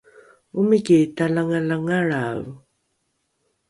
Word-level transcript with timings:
omiki 0.59 0.97
talangalangalrae 1.15 2.43